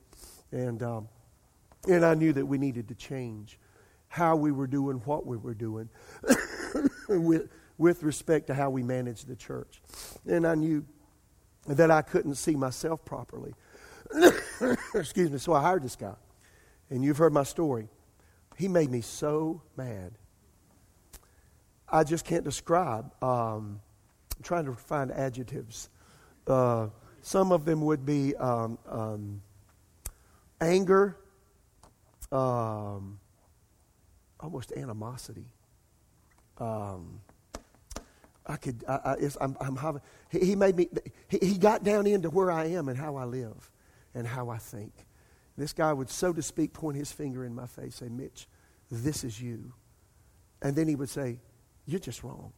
[0.53, 1.09] And, um,
[1.89, 3.59] and I knew that we needed to change
[4.09, 5.89] how we were doing what we were doing
[7.09, 9.83] with, with respect to how we managed the church.
[10.27, 10.85] And I knew
[11.67, 13.55] that I couldn't see myself properly.
[14.95, 15.39] Excuse me.
[15.39, 16.15] So I hired this guy.
[16.91, 17.89] And you've heard my story.
[18.57, 20.13] He made me so mad.
[21.89, 23.13] I just can't describe.
[23.23, 23.81] Um,
[24.37, 25.89] I'm trying to find adjectives.
[26.47, 26.89] Uh,
[27.23, 29.43] some of them would be um, um,
[30.61, 31.17] anger,
[32.33, 33.19] um,
[34.41, 35.47] almost animosity.
[36.59, 37.21] Um,
[38.47, 40.89] I could, I, I'm having, he, he, made me,
[41.29, 43.71] he, he got down into where I am and how I live
[44.15, 44.93] and how I think.
[45.59, 48.47] This guy would, so to speak, point his finger in my face, say, Mitch,
[48.91, 49.73] this is you.
[50.63, 51.39] And then he would say,
[51.87, 52.53] You're just wrong.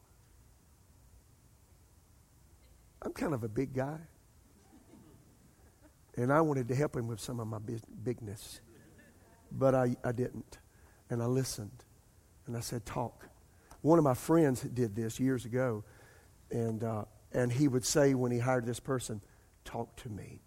[3.02, 3.98] I'm kind of a big guy.
[6.16, 7.58] And I wanted to help him with some of my
[8.02, 8.60] bigness.
[9.52, 10.58] But I, I didn't.
[11.10, 11.84] And I listened.
[12.46, 13.28] And I said, Talk.
[13.82, 15.84] One of my friends did this years ago.
[16.50, 19.20] And, uh, and he would say when he hired this person,
[19.64, 20.40] Talk to me.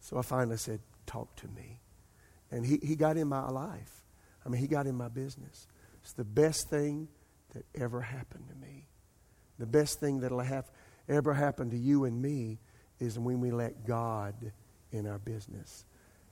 [0.00, 1.80] So I finally said, Talk to me.
[2.50, 4.02] And he, he got in my life.
[4.44, 5.66] I mean, he got in my business.
[6.02, 7.08] It's the best thing
[7.56, 8.84] that ever happened to me.
[9.58, 10.70] The best thing that'll have
[11.08, 12.58] ever happen to you and me
[13.00, 14.34] is when we let God
[14.92, 15.86] in our business.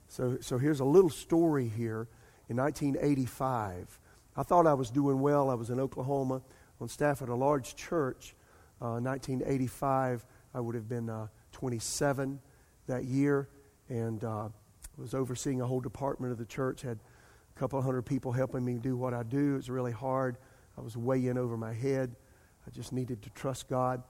[0.07, 2.07] So, so here's a little story here.
[2.47, 3.99] In 1985,
[4.37, 5.49] I thought I was doing well.
[5.49, 6.43] I was in Oklahoma
[6.79, 8.35] on staff at a large church.
[8.79, 12.39] Uh, 1985, I would have been uh, 27
[12.85, 13.49] that year,
[13.89, 14.49] and uh,
[14.95, 16.83] was overseeing a whole department of the church.
[16.83, 16.99] Had
[17.55, 19.53] a couple hundred people helping me do what I do.
[19.53, 20.37] It was really hard.
[20.77, 22.15] I was way in over my head.
[22.67, 24.03] I just needed to trust God.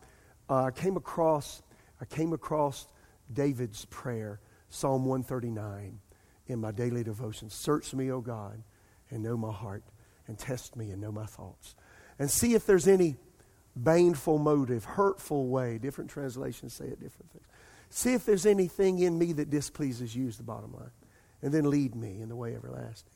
[0.50, 1.62] Uh, I came across
[2.02, 2.88] I came across
[3.32, 6.00] David's prayer, Psalm 139,
[6.48, 7.50] in my daily devotion.
[7.50, 8.62] Search me, O God,
[9.10, 9.84] and know my heart,
[10.28, 11.76] and test me and know my thoughts.
[12.20, 13.16] And see if there's any
[13.76, 15.78] baneful motive, hurtful way.
[15.78, 17.46] Different translations say it different things.
[17.90, 20.92] See if there's anything in me that displeases you, is the bottom line.
[21.42, 23.15] And then lead me in the way everlasting.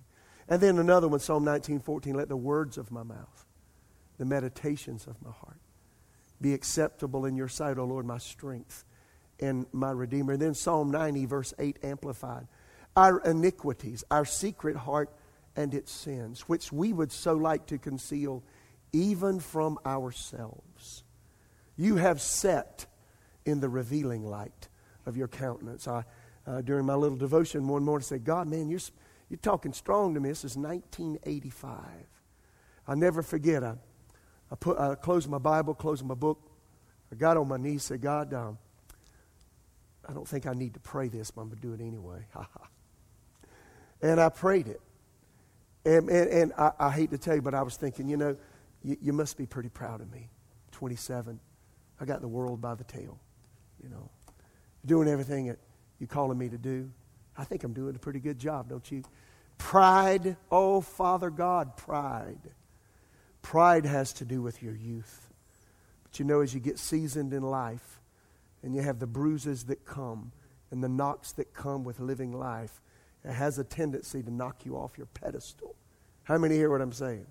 [0.49, 3.45] And then another one, Psalm 19, 14, let the words of my mouth,
[4.17, 5.59] the meditations of my heart,
[6.41, 8.83] be acceptable in your sight, O Lord, my strength
[9.39, 10.33] and my Redeemer.
[10.33, 12.47] And then Psalm 90, verse 8, amplified.
[12.97, 15.11] Our iniquities, our secret heart
[15.55, 18.43] and its sins, which we would so like to conceal
[18.91, 21.03] even from ourselves.
[21.77, 22.87] You have set
[23.45, 24.67] in the revealing light
[25.05, 25.87] of your countenance.
[25.87, 26.05] I,
[26.47, 28.79] uh, during my little devotion one morning, said, God, man, you're,
[29.29, 30.29] you're talking strong to me.
[30.29, 31.79] This is 1985.
[32.87, 33.63] I'll never forget.
[33.63, 33.75] I,
[34.51, 36.41] I, put, I closed my Bible, closed my book.
[37.11, 38.57] I got on my knees, said, God, um,
[40.07, 42.25] I don't think I need to pray this, but I'm going to do it anyway.
[44.01, 44.81] and I prayed it.
[45.85, 48.35] And, and, and I, I, hate to tell you, but I was thinking, you know,
[48.83, 50.29] you, you must be pretty proud of me.
[50.71, 51.39] 27.
[52.01, 53.19] I got the world by the tail,
[53.81, 54.09] you know,
[54.85, 55.59] doing everything that
[55.99, 56.89] you're calling me to do.
[57.39, 59.01] I think I'm doing a pretty good job, don't you?
[59.57, 62.51] Pride, oh, Father God, pride.
[63.41, 65.29] Pride has to do with your youth.
[66.03, 68.01] But you know, as you get seasoned in life
[68.61, 70.33] and you have the bruises that come
[70.69, 72.81] and the knocks that come with living life,
[73.23, 75.75] it has a tendency to knock you off your pedestal.
[76.23, 77.25] How many hear what I'm saying?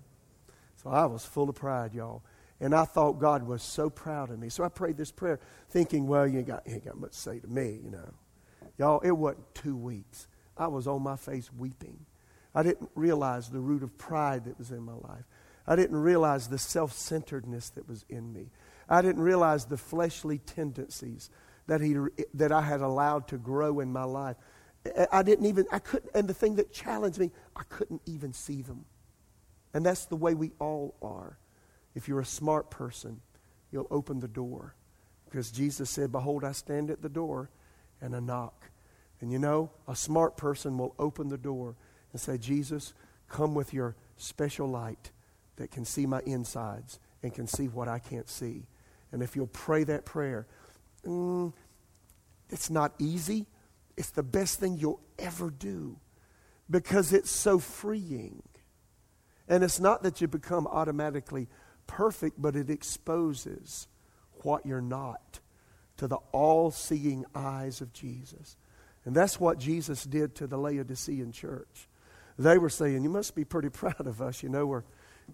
[0.81, 2.23] So I was full of pride, y'all.
[2.59, 4.49] And I thought God was so proud of me.
[4.49, 7.17] So I prayed this prayer thinking, well, you ain't got, you ain't got much to
[7.17, 8.09] say to me, you know.
[8.79, 10.27] Y'all, it wasn't two weeks.
[10.57, 12.05] I was on my face weeping.
[12.55, 15.25] I didn't realize the root of pride that was in my life.
[15.67, 18.49] I didn't realize the self centeredness that was in me.
[18.87, 21.29] I didn't realize the fleshly tendencies
[21.67, 21.95] that, he,
[22.33, 24.37] that I had allowed to grow in my life.
[25.11, 28.61] I didn't even, I couldn't, and the thing that challenged me, I couldn't even see
[28.61, 28.85] them.
[29.73, 31.37] And that's the way we all are.
[31.93, 33.19] If you're a smart person,
[33.71, 34.73] you'll open the door.
[35.25, 37.51] Because Jesus said, Behold, I stand at the door
[38.01, 38.69] and a knock.
[39.21, 41.75] And you know, a smart person will open the door
[42.11, 42.93] and say, Jesus,
[43.27, 45.11] come with your special light
[45.57, 48.65] that can see my insides and can see what I can't see.
[49.11, 50.47] And if you'll pray that prayer,
[51.05, 51.51] mm,
[52.49, 53.45] it's not easy.
[53.97, 55.97] It's the best thing you'll ever do
[56.69, 58.41] because it's so freeing.
[59.47, 61.47] And it's not that you become automatically
[61.87, 63.87] perfect, but it exposes
[64.43, 65.39] what you're not
[65.99, 68.55] to the all seeing eyes of Jesus.
[69.03, 71.89] And that's what Jesus did to the Laodicean church.
[72.37, 74.41] They were saying, You must be pretty proud of us.
[74.41, 74.83] You know, we're,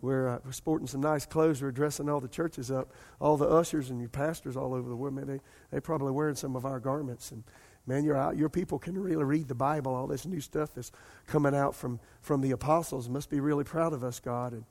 [0.02, 1.62] we're, uh, we're sporting some nice clothes.
[1.62, 2.92] We're dressing all the churches up.
[3.20, 6.36] All the ushers and your pastors all over the world, man, they, they're probably wearing
[6.36, 7.32] some of our garments.
[7.32, 7.44] And
[7.86, 9.94] man, you're out, your people can really read the Bible.
[9.94, 10.92] All this new stuff that's
[11.28, 14.54] coming out from, from the apostles must be really proud of us, God.
[14.54, 14.66] And,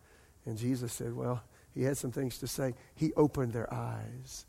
[0.45, 2.75] and Jesus said, well, he had some things to say.
[2.97, 4.47] He opened their eyes.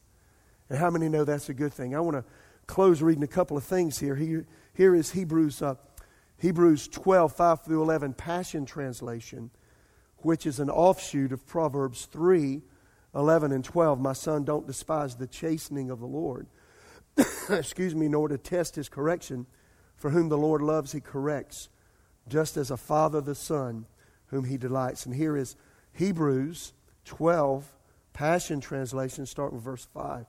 [0.70, 1.96] And how many know that's a good thing?
[1.96, 2.26] I want to
[2.68, 4.16] close reading a couple of things here.
[4.16, 5.76] Here, here is Hebrews, uh,
[6.38, 9.52] Hebrews 12, 5 through 11, Passion Translation,
[10.18, 12.62] which is an offshoot of Proverbs 3,
[13.14, 14.00] 11 and 12.
[14.00, 16.48] My son, don't despise the chastening of the Lord.
[17.50, 19.46] Excuse me, nor to test his correction.
[19.96, 21.70] For whom the Lord loves, he corrects,
[22.28, 23.86] just as a father the son
[24.28, 25.06] whom he delights.
[25.06, 25.56] And here is
[25.94, 26.74] Hebrews
[27.06, 27.72] 12,
[28.12, 30.26] Passion Translation, starting with verse 5.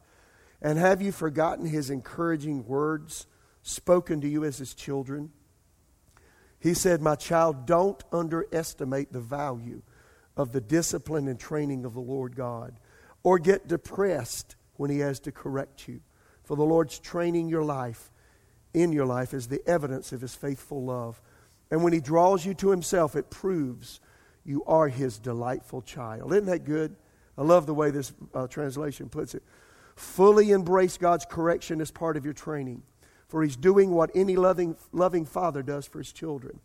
[0.62, 3.26] And have you forgotten his encouraging words
[3.62, 5.30] spoken to you as his children?
[6.58, 9.82] He said, My child, don't underestimate the value
[10.36, 12.78] of the discipline and training of the Lord God,
[13.22, 16.00] or get depressed when he has to correct you.
[16.44, 18.10] For the Lord's training your life
[18.72, 21.20] in your life is the evidence of his faithful love.
[21.70, 24.00] And when he draws you to himself, it proves
[24.44, 26.32] you are his delightful child.
[26.32, 26.94] Isn't that good?
[27.36, 29.42] I love the way this uh, translation puts it.
[29.96, 32.82] Fully embrace God's correction as part of your training,
[33.28, 36.60] for he's doing what any loving, loving father does for his children.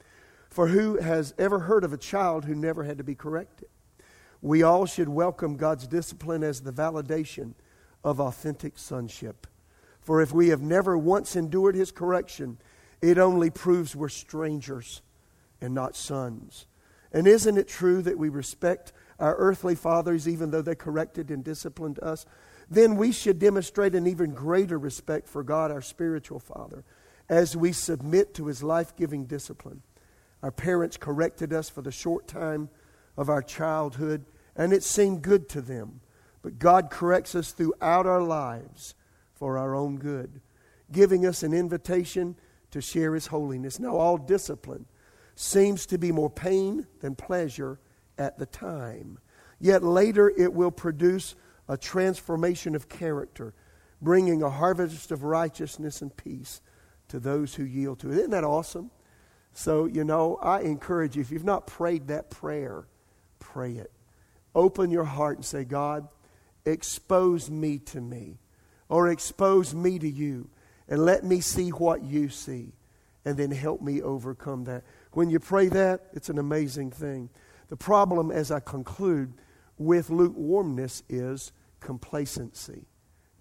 [0.49, 3.69] For who has ever heard of a child who never had to be corrected?
[4.41, 7.53] We all should welcome God's discipline as the validation
[8.03, 9.47] of authentic sonship.
[10.01, 12.57] For if we have never once endured his correction,
[13.01, 15.01] it only proves we're strangers
[15.61, 16.65] and not sons.
[17.13, 21.43] And isn't it true that we respect our earthly fathers even though they corrected and
[21.43, 22.25] disciplined us?
[22.71, 26.85] Then we should demonstrate an even greater respect for God, our spiritual Father,
[27.27, 29.81] as we submit to his life giving discipline.
[30.41, 32.69] Our parents corrected us for the short time
[33.17, 34.23] of our childhood,
[34.55, 35.99] and it seemed good to them.
[36.41, 38.95] But God corrects us throughout our lives
[39.33, 40.39] for our own good,
[40.93, 42.37] giving us an invitation
[42.71, 43.81] to share his holiness.
[43.81, 44.85] Now, all discipline
[45.35, 47.81] seems to be more pain than pleasure
[48.17, 49.19] at the time.
[49.59, 51.35] Yet later it will produce
[51.71, 53.53] a transformation of character,
[54.01, 56.59] bringing a harvest of righteousness and peace
[57.07, 58.17] to those who yield to it.
[58.17, 58.91] Isn't that awesome?
[59.53, 62.87] So, you know, I encourage you, if you've not prayed that prayer,
[63.39, 63.89] pray it.
[64.53, 66.09] Open your heart and say, God,
[66.65, 68.39] expose me to me,
[68.89, 70.49] or expose me to you,
[70.89, 72.73] and let me see what you see,
[73.23, 74.83] and then help me overcome that.
[75.13, 77.29] When you pray that, it's an amazing thing.
[77.69, 79.35] The problem, as I conclude,
[79.77, 82.85] with lukewarmness is complacency.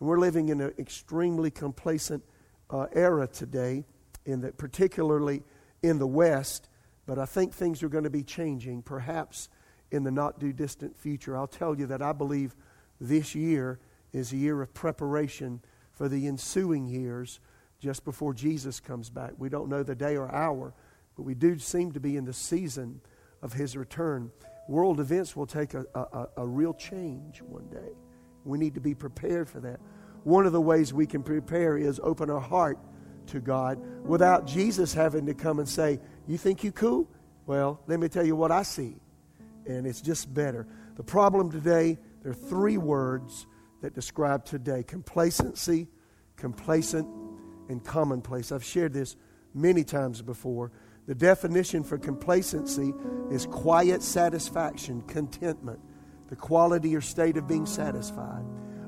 [0.00, 2.24] And we're living in an extremely complacent
[2.70, 3.84] uh, era today,
[4.26, 5.42] in that particularly
[5.82, 6.68] in the West,
[7.06, 9.48] but I think things are going to be changing, perhaps
[9.90, 11.36] in the not too distant future.
[11.36, 12.54] I'll tell you that I believe
[13.00, 13.78] this year
[14.12, 15.60] is a year of preparation
[15.92, 17.40] for the ensuing years
[17.80, 19.32] just before Jesus comes back.
[19.38, 20.74] We don't know the day or hour,
[21.16, 23.00] but we do seem to be in the season
[23.42, 24.30] of his return.
[24.68, 27.92] World events will take a, a, a real change one day.
[28.44, 29.80] We need to be prepared for that.
[30.24, 32.78] One of the ways we can prepare is open our heart
[33.28, 37.08] to God without Jesus having to come and say, You think you cool?
[37.46, 38.96] Well, let me tell you what I see.
[39.66, 40.66] And it's just better.
[40.96, 43.46] The problem today, there are three words
[43.80, 45.88] that describe today complacency,
[46.36, 47.08] complacent,
[47.68, 48.52] and commonplace.
[48.52, 49.16] I've shared this
[49.54, 50.70] many times before.
[51.06, 52.92] The definition for complacency
[53.30, 55.80] is quiet satisfaction, contentment,
[56.30, 58.44] the quality or state of being satisfied,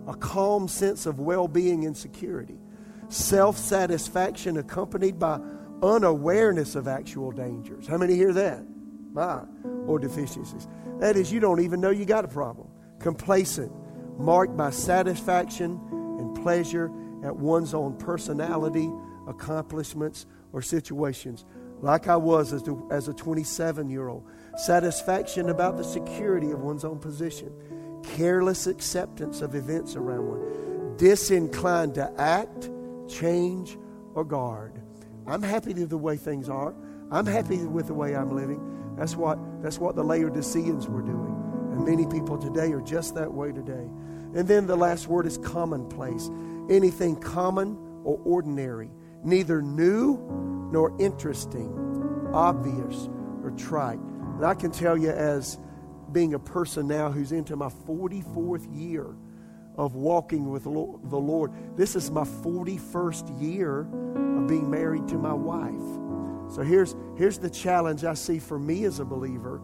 [0.07, 2.59] a calm sense of well being and security,
[3.09, 5.40] self satisfaction accompanied by
[5.82, 7.86] unawareness of actual dangers.
[7.86, 8.64] How many hear that?
[9.12, 9.43] My,
[9.86, 10.68] or deficiencies.
[11.01, 12.68] That is, you don't even know you got a problem.
[13.01, 13.72] Complacent,
[14.18, 16.90] marked by satisfaction and pleasure
[17.24, 18.90] at one's own personality,
[19.26, 21.45] accomplishments, or situations
[21.82, 24.24] like I was as, as a 27 year old.
[24.57, 27.53] Satisfaction about the security of one's own position.
[28.03, 30.97] Careless acceptance of events around one.
[30.97, 32.71] Disinclined to act,
[33.09, 33.79] change,
[34.15, 34.81] or guard.
[35.27, 36.75] I'm happy with the way things are.
[37.11, 38.95] I'm happy with the way I'm living.
[38.97, 41.35] That's what, that's what the Laodiceans were doing.
[41.73, 43.89] And many people today are just that way today.
[44.35, 46.31] And then the last word is commonplace.
[46.69, 48.91] Anything common or ordinary,
[49.25, 50.19] neither new
[50.73, 53.09] nor interesting, obvious,
[53.43, 53.99] or trite.
[54.45, 55.59] I can tell you, as
[56.11, 59.07] being a person now who's into my 44th year
[59.76, 65.32] of walking with the Lord, this is my 41st year of being married to my
[65.32, 66.55] wife.
[66.55, 69.62] So here's, here's the challenge I see for me as a believer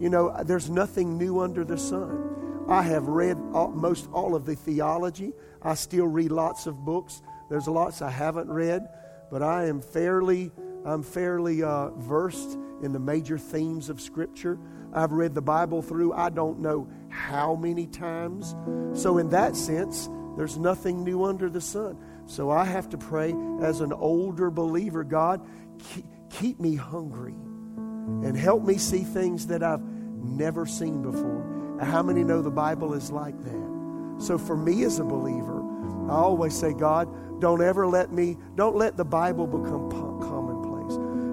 [0.00, 2.64] You know, there's nothing new under the sun.
[2.68, 5.32] I have read all, most all of the theology.
[5.62, 7.22] I still read lots of books.
[7.50, 8.88] There's lots I haven't read,
[9.30, 10.52] but I am fairly,
[10.84, 14.58] I'm fairly uh, versed in the major themes of Scripture.
[14.92, 18.54] I've read the Bible through I don't know how many times.
[18.94, 21.98] So, in that sense, there's nothing new under the sun.
[22.26, 25.46] So, I have to pray as an older believer God,
[25.78, 31.78] keep, keep me hungry and help me see things that I've never seen before.
[31.82, 34.16] How many know the Bible is like that?
[34.18, 35.62] So, for me as a believer,
[36.08, 39.88] I always say, God, don't ever let me, don't let the Bible become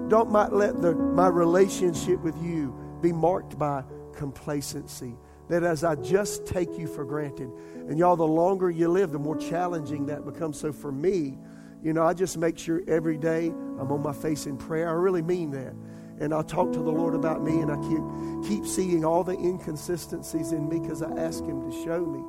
[0.08, 3.84] Don't let the, my relationship with you be marked by
[4.14, 5.16] complacency.
[5.48, 7.50] That as I just take you for granted,
[7.88, 10.58] and y'all, the longer you live, the more challenging that becomes.
[10.58, 11.38] So for me,
[11.82, 14.88] you know, I just make sure every day I'm on my face in prayer.
[14.88, 15.72] I really mean that.
[16.18, 19.38] And I talk to the Lord about me, and I keep, keep seeing all the
[19.38, 22.24] inconsistencies in me because I ask Him to show me.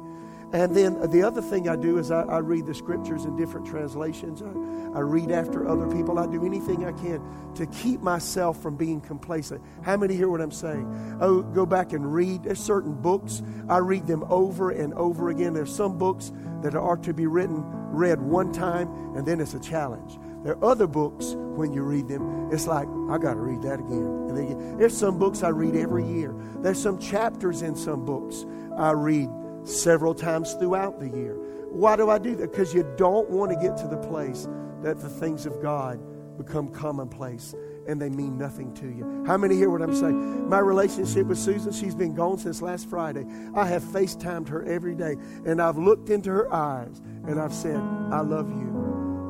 [0.53, 3.67] And then the other thing I do is I, I read the scriptures in different
[3.67, 4.41] translations.
[4.41, 6.17] I, I, read after other people.
[6.17, 7.21] I do anything I can
[7.55, 9.61] to keep myself from being complacent.
[9.83, 11.17] How many hear what I'm saying?
[11.19, 12.43] Oh, go back and read.
[12.43, 13.43] There's certain books.
[13.67, 15.53] I read them over and over again.
[15.53, 16.31] There's some books
[16.61, 18.87] that are to be written, read one time,
[19.17, 20.17] and then it's a challenge.
[20.43, 23.79] There are other books, when you read them, it's like, I got to read that
[23.79, 24.29] again.
[24.29, 26.33] And then, there's some books I read every year.
[26.59, 28.45] There's some chapters in some books
[28.77, 29.29] I read
[29.67, 31.35] several times throughout the year.
[31.69, 32.51] Why do I do that?
[32.51, 34.47] Because you don't want to get to the place
[34.83, 35.99] that the things of God
[36.37, 37.53] become commonplace
[37.87, 39.23] and they mean nothing to you.
[39.25, 40.49] How many hear what I'm saying?
[40.49, 43.25] My relationship with Susan, she's been gone since last Friday.
[43.55, 45.15] I have FaceTimed her every day
[45.45, 48.77] and I've looked into her eyes and I've said, I love you.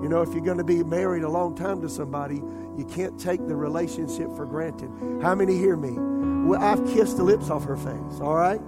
[0.01, 2.35] You know, if you're going to be married a long time to somebody,
[2.77, 4.91] you can't take the relationship for granted.
[5.21, 5.91] How many hear me?
[6.47, 8.61] Well, I've kissed the lips off her face, all right?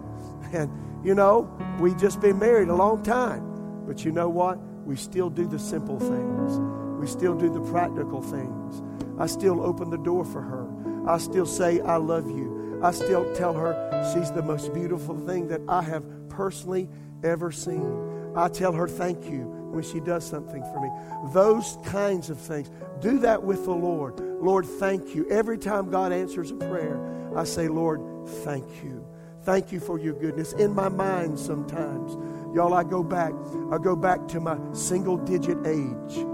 [0.51, 0.69] And
[1.03, 3.85] you know, we just been married a long time.
[3.85, 4.59] But you know what?
[4.85, 6.59] We still do the simple things.
[6.99, 8.81] We still do the practical things.
[9.17, 10.67] I still open the door for her.
[11.07, 12.79] I still say, I love you.
[12.83, 16.89] I still tell her she's the most beautiful thing that I have personally
[17.23, 18.33] ever seen.
[18.35, 20.89] I tell her thank you when she does something for me.
[21.33, 22.69] Those kinds of things.
[23.01, 24.19] Do that with the Lord.
[24.19, 25.29] Lord, thank you.
[25.29, 26.99] Every time God answers a prayer,
[27.35, 28.01] I say, Lord,
[28.43, 29.05] thank you.
[29.43, 30.53] Thank you for your goodness.
[30.53, 32.13] In my mind, sometimes,
[32.53, 33.33] y'all, I go back.
[33.71, 36.25] I go back to my single digit age,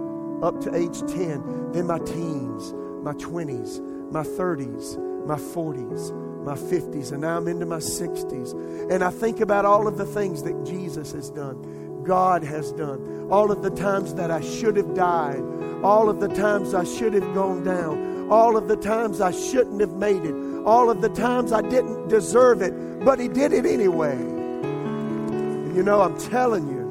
[0.41, 3.80] up to age 10, then my teens, my 20s,
[4.12, 8.91] my 30s, my 40s, my 50s, and now I'm into my 60s.
[8.91, 13.28] And I think about all of the things that Jesus has done, God has done,
[13.32, 15.43] all of the times that I should have died,
[15.84, 19.82] all of the times I should have gone down, all of the times I shouldn't
[19.82, 22.73] have made it, all of the times I didn't deserve it,
[23.05, 24.15] but He did it anyway.
[24.15, 26.86] And you know, I'm telling you,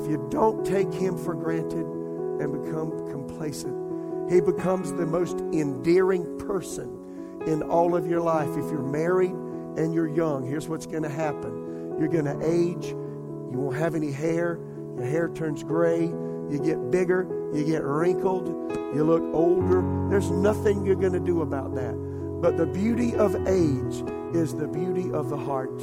[0.00, 6.38] if you don't take Him for granted and become complacent, He becomes the most endearing
[6.38, 8.48] person in all of your life.
[8.50, 11.96] If you're married and you're young, here's what's going to happen.
[11.98, 14.58] You're going to age, you won't have any hair,
[14.96, 16.06] your hair turns gray,
[16.54, 18.48] you get bigger, you get wrinkled,
[18.94, 19.82] you look older.
[20.08, 21.92] There's nothing you're going to do about that.
[22.40, 25.80] But the beauty of age is the beauty of the heart.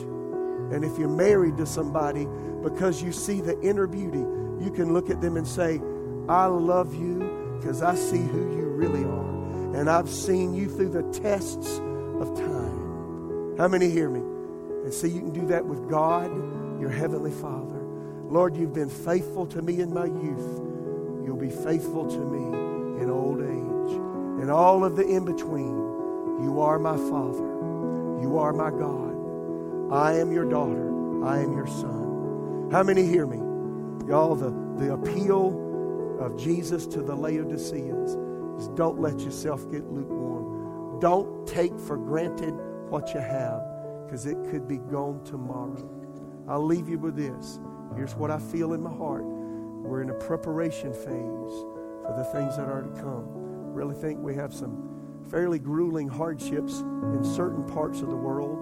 [0.72, 2.26] And if you're married to somebody,
[2.64, 4.24] because you see the inner beauty,
[4.64, 5.82] you can look at them and say,
[6.30, 9.76] I love you because I see who you really are.
[9.76, 11.80] And I've seen you through the tests
[12.20, 13.58] of time.
[13.58, 14.22] How many hear me?
[14.86, 16.32] And see, you can do that with God,
[16.80, 17.61] your Heavenly Father.
[18.32, 20.62] Lord, you've been faithful to me in my youth.
[21.26, 23.98] You'll be faithful to me in old age.
[24.42, 25.76] And all of the in between.
[26.42, 27.44] You are my Father.
[28.22, 29.92] You are my God.
[29.94, 31.26] I am your daughter.
[31.26, 32.70] I am your son.
[32.72, 33.40] How many hear me?
[34.08, 34.52] Y'all, the,
[34.82, 38.12] the appeal of Jesus to the Laodiceans
[38.62, 41.02] is don't let yourself get lukewarm.
[41.02, 42.54] Don't take for granted
[42.90, 43.62] what you have
[44.06, 45.90] because it could be gone tomorrow.
[46.48, 47.60] I'll leave you with this.
[47.96, 49.24] Here's what I feel in my heart.
[49.24, 53.26] We're in a preparation phase for the things that are to come.
[53.74, 58.58] Really think we have some fairly grueling hardships in certain parts of the world.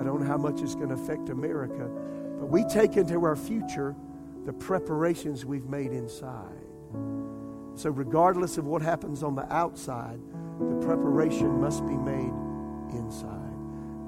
[0.00, 1.90] I don't know how much it's going to affect America,
[2.38, 3.94] but we take into our future
[4.46, 6.64] the preparations we've made inside.
[7.74, 10.18] So, regardless of what happens on the outside,
[10.58, 12.32] the preparation must be made
[12.92, 13.36] inside.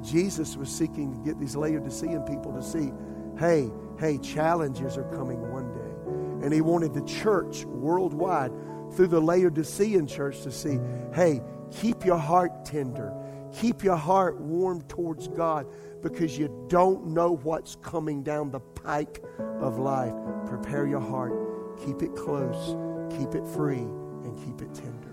[0.02, 2.92] Jesus was seeking to get these Laodicean people to see
[3.38, 6.44] hey, hey, challenges are coming one day.
[6.44, 8.52] And he wanted the church worldwide
[8.94, 10.78] through the Laodicean church to see
[11.14, 11.40] hey,
[11.80, 13.12] Keep your heart tender.
[13.52, 15.66] Keep your heart warm towards God
[16.02, 19.22] because you don't know what's coming down the pike
[19.60, 20.14] of life.
[20.46, 21.32] Prepare your heart.
[21.84, 22.76] Keep it close.
[23.16, 25.11] Keep it free and keep it tender.